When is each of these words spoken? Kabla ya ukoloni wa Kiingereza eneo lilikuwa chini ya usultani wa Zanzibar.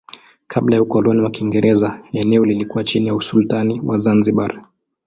Kabla 0.47 0.75
ya 0.75 0.81
ukoloni 0.81 1.21
wa 1.21 1.29
Kiingereza 1.31 2.01
eneo 2.13 2.45
lilikuwa 2.45 2.83
chini 2.83 3.07
ya 3.07 3.15
usultani 3.15 3.81
wa 3.85 3.97
Zanzibar. 3.97 4.65